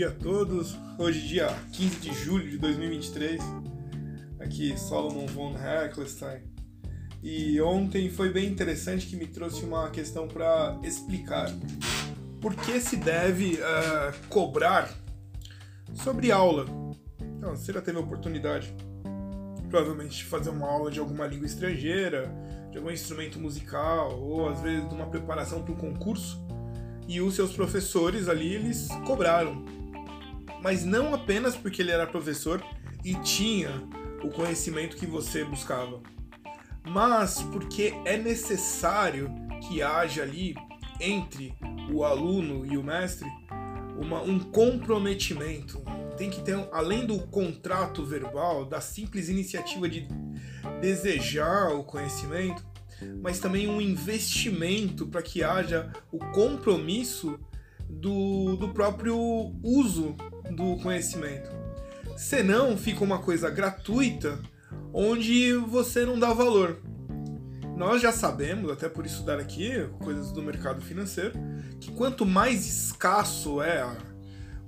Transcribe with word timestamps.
dia 0.00 0.08
a 0.08 0.12
todos. 0.12 0.78
Hoje, 0.96 1.28
dia 1.28 1.48
15 1.72 1.96
de 1.96 2.14
julho 2.14 2.48
de 2.48 2.56
2023. 2.56 3.38
Aqui, 4.38 4.74
Solomon 4.78 5.26
von 5.26 5.54
Heckelstein. 5.54 6.40
E 7.22 7.60
ontem 7.60 8.08
foi 8.08 8.32
bem 8.32 8.48
interessante 8.48 9.06
que 9.06 9.14
me 9.14 9.26
trouxe 9.26 9.62
uma 9.62 9.90
questão 9.90 10.26
para 10.26 10.80
explicar 10.82 11.50
por 12.40 12.54
que 12.54 12.80
se 12.80 12.96
deve 12.96 13.56
uh, 13.56 14.28
cobrar 14.30 14.90
sobre 15.92 16.32
aula. 16.32 16.64
Então, 17.36 17.54
você 17.54 17.70
já 17.70 17.82
teve 17.82 17.98
a 17.98 18.00
oportunidade, 18.00 18.74
provavelmente, 19.68 20.16
de 20.16 20.24
fazer 20.24 20.48
uma 20.48 20.66
aula 20.66 20.90
de 20.90 20.98
alguma 20.98 21.26
língua 21.26 21.44
estrangeira, 21.44 22.32
de 22.70 22.78
algum 22.78 22.90
instrumento 22.90 23.38
musical, 23.38 24.18
ou 24.18 24.48
às 24.48 24.62
vezes 24.62 24.88
de 24.88 24.94
uma 24.94 25.10
preparação 25.10 25.62
para 25.62 25.74
um 25.74 25.76
concurso 25.76 26.42
e 27.06 27.20
os 27.20 27.34
seus 27.34 27.52
professores 27.52 28.28
ali 28.28 28.54
eles 28.54 28.88
cobraram. 29.04 29.79
Mas 30.62 30.84
não 30.84 31.14
apenas 31.14 31.56
porque 31.56 31.82
ele 31.82 31.90
era 31.90 32.06
professor 32.06 32.62
e 33.04 33.14
tinha 33.16 33.70
o 34.22 34.28
conhecimento 34.28 34.96
que 34.96 35.06
você 35.06 35.44
buscava, 35.44 36.00
mas 36.86 37.42
porque 37.42 37.94
é 38.04 38.16
necessário 38.16 39.30
que 39.62 39.82
haja 39.82 40.22
ali 40.22 40.54
entre 41.00 41.54
o 41.90 42.04
aluno 42.04 42.66
e 42.66 42.76
o 42.76 42.82
mestre 42.82 43.28
uma, 43.96 44.22
um 44.22 44.38
comprometimento. 44.38 45.82
Tem 46.16 46.30
que 46.30 46.42
ter, 46.42 46.54
além 46.72 47.06
do 47.06 47.18
contrato 47.26 48.04
verbal, 48.04 48.64
da 48.64 48.80
simples 48.80 49.28
iniciativa 49.28 49.88
de 49.88 50.06
desejar 50.80 51.72
o 51.72 51.84
conhecimento, 51.84 52.64
mas 53.22 53.38
também 53.38 53.68
um 53.68 53.80
investimento 53.80 55.06
para 55.06 55.22
que 55.22 55.42
haja 55.42 55.90
o 56.12 56.18
compromisso 56.18 57.38
do, 57.90 58.56
do 58.56 58.68
próprio 58.68 59.16
uso 59.62 60.14
do 60.50 60.76
conhecimento. 60.82 61.50
Senão 62.16 62.76
fica 62.76 63.02
uma 63.02 63.18
coisa 63.18 63.50
gratuita 63.50 64.38
onde 64.92 65.54
você 65.54 66.04
não 66.04 66.18
dá 66.18 66.32
valor. 66.32 66.80
Nós 67.76 68.02
já 68.02 68.12
sabemos, 68.12 68.70
até 68.70 68.88
por 68.88 69.06
estudar 69.06 69.38
aqui 69.38 69.88
coisas 70.02 70.30
do 70.32 70.42
mercado 70.42 70.82
financeiro, 70.82 71.32
que 71.80 71.90
quanto 71.92 72.26
mais 72.26 72.66
escasso 72.66 73.62
é 73.62 73.80
a, 73.80 73.96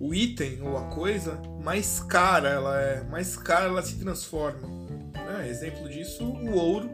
o 0.01 0.15
item 0.15 0.63
ou 0.63 0.79
a 0.79 0.85
coisa, 0.87 1.39
mais 1.63 2.01
cara 2.01 2.49
ela 2.49 2.81
é, 2.81 3.05
mais 3.05 3.37
cara 3.37 3.67
ela 3.67 3.83
se 3.83 3.99
transforma. 3.99 4.67
Né? 5.13 5.47
Exemplo 5.49 5.89
disso, 5.89 6.25
o 6.25 6.55
ouro 6.55 6.89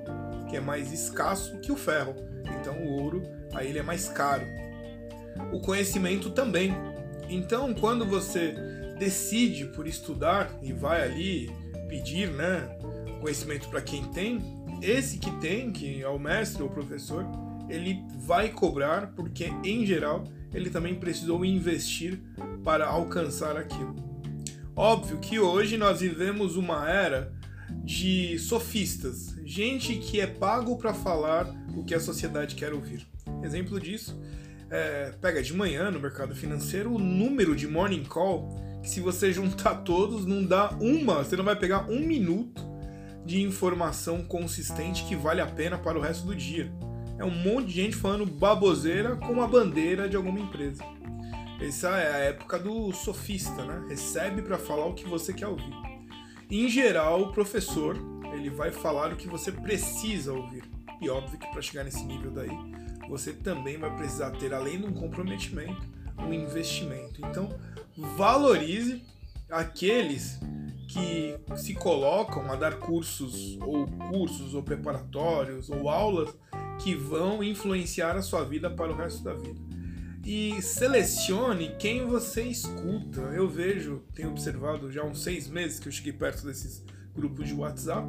que 0.48 0.56
é 0.56 0.60
mais 0.60 0.92
escasso 0.92 1.58
que 1.60 1.70
o 1.70 1.76
ferro. 1.76 2.16
Então 2.60 2.74
o 2.82 3.00
ouro 3.00 3.22
aí 3.54 3.68
ele 3.68 3.78
é 3.78 3.82
mais 3.82 4.08
caro. 4.08 4.44
O 5.52 5.60
conhecimento 5.60 6.30
também. 6.30 6.74
Então 7.28 7.74
quando 7.74 8.04
você 8.04 8.54
decide 8.98 9.66
por 9.66 9.86
estudar 9.86 10.50
e 10.62 10.72
vai 10.72 11.02
ali 11.02 11.50
pedir, 11.88 12.30
né, 12.30 12.68
conhecimento 13.20 13.68
para 13.68 13.80
quem 13.80 14.04
tem, 14.04 14.40
esse 14.82 15.18
que 15.18 15.30
tem, 15.38 15.72
que 15.72 16.02
é 16.02 16.08
o 16.08 16.18
mestre 16.18 16.62
ou 16.62 16.68
professor, 16.68 17.24
ele 17.68 18.02
vai 18.20 18.50
cobrar 18.50 19.12
porque 19.14 19.52
em 19.64 19.84
geral 19.84 20.24
ele 20.52 20.70
também 20.70 20.94
precisou 20.94 21.44
investir 21.44 22.20
para 22.64 22.86
alcançar 22.86 23.56
aquilo. 23.56 23.94
Óbvio 24.74 25.18
que 25.18 25.38
hoje 25.38 25.76
nós 25.76 26.00
vivemos 26.00 26.56
uma 26.56 26.88
era 26.88 27.32
de 27.84 28.38
sofistas, 28.38 29.34
gente 29.44 29.96
que 29.96 30.20
é 30.20 30.26
pago 30.26 30.76
para 30.78 30.94
falar 30.94 31.46
o 31.76 31.84
que 31.84 31.94
a 31.94 32.00
sociedade 32.00 32.54
quer 32.54 32.72
ouvir. 32.72 33.06
Exemplo 33.42 33.78
disso, 33.80 34.18
é, 34.70 35.12
pega 35.20 35.42
de 35.42 35.54
manhã 35.54 35.90
no 35.90 36.00
mercado 36.00 36.34
financeiro 36.34 36.94
o 36.94 36.98
número 36.98 37.56
de 37.56 37.66
morning 37.66 38.04
call, 38.04 38.54
que 38.82 38.90
se 38.90 39.00
você 39.00 39.30
juntar 39.32 39.76
todos 39.76 40.26
não 40.26 40.44
dá 40.44 40.70
uma, 40.80 41.24
você 41.24 41.36
não 41.36 41.44
vai 41.44 41.56
pegar 41.56 41.88
um 41.90 42.00
minuto 42.00 42.66
de 43.24 43.42
informação 43.42 44.22
consistente 44.22 45.04
que 45.04 45.14
vale 45.14 45.40
a 45.40 45.46
pena 45.46 45.76
para 45.76 45.98
o 45.98 46.00
resto 46.00 46.26
do 46.26 46.34
dia. 46.34 46.72
É 47.18 47.24
um 47.24 47.30
monte 47.30 47.66
de 47.66 47.74
gente 47.74 47.96
falando 47.96 48.24
baboseira 48.24 49.16
com 49.16 49.42
a 49.42 49.46
bandeira 49.46 50.08
de 50.08 50.16
alguma 50.16 50.38
empresa. 50.38 50.84
Essa 51.60 51.88
é 51.98 52.14
a 52.14 52.18
época 52.18 52.58
do 52.58 52.92
sofista, 52.92 53.64
né? 53.64 53.84
Recebe 53.88 54.42
para 54.42 54.56
falar 54.56 54.86
o 54.86 54.94
que 54.94 55.06
você 55.06 55.32
quer 55.32 55.48
ouvir. 55.48 55.74
Em 56.48 56.68
geral, 56.68 57.22
o 57.22 57.32
professor 57.32 57.98
ele 58.32 58.48
vai 58.48 58.70
falar 58.70 59.12
o 59.12 59.16
que 59.16 59.26
você 59.26 59.50
precisa 59.50 60.32
ouvir. 60.32 60.62
E 61.00 61.10
óbvio 61.10 61.38
que 61.38 61.50
para 61.50 61.60
chegar 61.60 61.84
nesse 61.84 62.04
nível 62.04 62.30
daí, 62.30 62.56
você 63.08 63.32
também 63.32 63.78
vai 63.78 63.94
precisar 63.96 64.30
ter, 64.32 64.52
além 64.52 64.80
de 64.80 64.86
um 64.86 64.92
comprometimento, 64.92 65.86
um 66.18 66.32
investimento. 66.32 67.20
Então, 67.26 67.48
valorize 68.16 69.02
aqueles 69.50 70.38
que 70.88 71.38
se 71.56 71.74
colocam 71.74 72.50
a 72.50 72.56
dar 72.56 72.78
cursos 72.78 73.58
ou 73.60 73.86
cursos 73.86 74.54
ou 74.54 74.62
preparatórios 74.62 75.68
ou 75.68 75.88
aulas 75.88 76.34
que 76.82 76.94
vão 76.94 77.42
influenciar 77.42 78.16
a 78.16 78.22
sua 78.22 78.44
vida 78.44 78.70
para 78.70 78.92
o 78.92 78.96
resto 78.96 79.22
da 79.22 79.34
vida 79.34 79.68
e 80.28 80.60
selecione 80.60 81.74
quem 81.78 82.06
você 82.06 82.42
escuta. 82.42 83.22
Eu 83.32 83.48
vejo, 83.48 84.02
tenho 84.14 84.30
observado 84.30 84.92
já 84.92 85.00
há 85.00 85.04
uns 85.06 85.22
seis 85.22 85.48
meses 85.48 85.80
que 85.80 85.88
eu 85.88 85.92
cheguei 85.92 86.12
perto 86.12 86.44
desses 86.44 86.84
grupos 87.18 87.48
de 87.48 87.54
WhatsApp, 87.54 88.06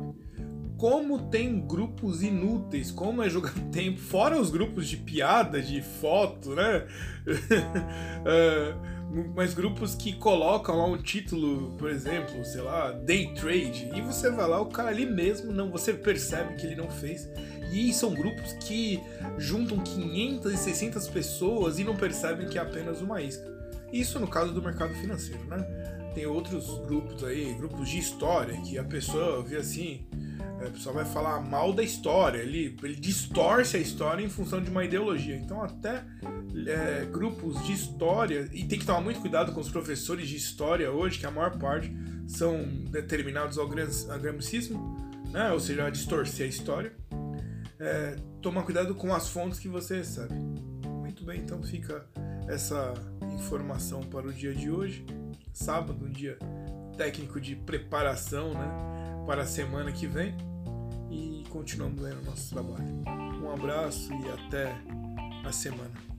como 0.77 1.29
tem 1.29 1.59
grupos 1.59 2.23
inúteis, 2.23 2.89
como 2.89 3.21
é 3.21 3.29
jogar 3.29 3.53
tempo, 3.69 3.99
fora 3.99 4.39
os 4.39 4.49
grupos 4.49 4.87
de 4.87 4.97
piada, 4.97 5.61
de 5.61 5.81
foto, 5.81 6.55
né? 6.55 6.85
uh, 7.27 8.99
mas 9.35 9.53
grupos 9.53 9.95
que 9.95 10.13
colocam 10.13 10.77
lá 10.77 10.85
um 10.85 10.97
título, 10.97 11.75
por 11.77 11.89
exemplo, 11.89 12.45
sei 12.45 12.61
lá, 12.61 12.91
day 12.91 13.33
trade, 13.33 13.89
e 13.93 14.01
você 14.01 14.29
vai 14.29 14.47
lá, 14.47 14.61
o 14.61 14.67
cara 14.67 14.89
ali 14.89 15.05
mesmo 15.05 15.51
não, 15.51 15.69
você 15.69 15.93
percebe 15.93 16.55
que 16.55 16.65
ele 16.65 16.75
não 16.75 16.89
fez. 16.89 17.27
E 17.73 17.93
são 17.93 18.13
grupos 18.13 18.53
que 18.53 18.99
juntam 19.37 19.79
500 19.79 20.53
e 20.53 20.57
600 20.57 21.07
pessoas 21.07 21.77
e 21.77 21.83
não 21.83 21.95
percebem 21.95 22.47
que 22.47 22.57
é 22.57 22.61
apenas 22.61 23.01
uma 23.01 23.21
isca. 23.21 23.58
Isso 23.91 24.19
no 24.19 24.27
caso 24.27 24.53
do 24.53 24.61
mercado 24.61 24.93
financeiro, 24.95 25.43
né? 25.45 25.57
Tem 26.13 26.25
outros 26.25 26.67
grupos 26.87 27.23
aí, 27.23 27.53
grupos 27.53 27.89
de 27.89 27.99
história, 27.99 28.59
que 28.61 28.77
a 28.77 28.83
pessoa 28.83 29.43
vê 29.43 29.57
assim, 29.57 30.07
a 30.59 30.65
é, 30.65 30.69
pessoa 30.69 30.95
vai 30.95 31.05
falar 31.05 31.39
mal 31.39 31.71
da 31.71 31.81
história, 31.81 32.39
ele, 32.39 32.75
ele 32.83 32.95
distorce 32.95 33.77
a 33.77 33.79
história 33.79 34.23
em 34.23 34.29
função 34.29 34.61
de 34.61 34.69
uma 34.69 34.83
ideologia. 34.83 35.35
Então, 35.35 35.63
até 35.63 36.03
é, 36.67 37.05
grupos 37.05 37.63
de 37.65 37.73
história, 37.73 38.49
e 38.51 38.65
tem 38.65 38.77
que 38.79 38.85
tomar 38.85 39.01
muito 39.01 39.21
cuidado 39.21 39.53
com 39.53 39.61
os 39.61 39.69
professores 39.69 40.27
de 40.27 40.35
história 40.35 40.91
hoje, 40.91 41.19
que 41.19 41.25
a 41.25 41.31
maior 41.31 41.57
parte 41.57 41.93
são 42.27 42.63
determinados 42.91 43.57
ao 43.57 43.67
gramscismo, 43.67 44.97
né? 45.31 45.51
ou 45.51 45.59
seja, 45.59 45.85
a 45.85 45.89
distorcer 45.89 46.45
a 46.45 46.49
história. 46.49 46.93
É, 47.79 48.17
tomar 48.41 48.63
cuidado 48.63 48.93
com 48.93 49.13
as 49.13 49.29
fontes 49.29 49.57
que 49.57 49.69
você 49.69 49.97
recebe. 49.97 50.33
Muito 50.85 51.23
bem, 51.23 51.39
então 51.39 51.63
fica 51.63 52.05
essa 52.49 52.93
informação 53.35 54.01
para 54.01 54.27
o 54.27 54.33
dia 54.33 54.53
de 54.53 54.71
hoje, 54.71 55.05
sábado, 55.53 56.05
um 56.05 56.11
dia 56.11 56.37
técnico 56.97 57.39
de 57.39 57.55
preparação 57.55 58.53
né, 58.53 59.23
para 59.25 59.43
a 59.43 59.45
semana 59.45 59.91
que 59.91 60.07
vem 60.07 60.35
e 61.11 61.45
continuamos 61.49 62.01
no 62.01 62.21
nosso 62.23 62.49
trabalho. 62.49 63.03
Um 63.41 63.51
abraço 63.51 64.11
e 64.11 64.29
até 64.29 64.75
a 65.45 65.51
semana. 65.51 66.18